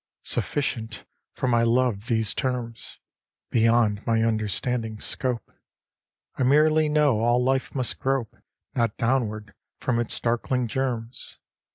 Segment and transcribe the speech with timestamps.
[0.23, 2.97] Sufficient for my love these terms,
[3.51, 5.51] Beyond my understanding's scope:
[6.37, 8.35] I merely know all life must grope
[8.73, 11.37] Not downward from its darkling germs.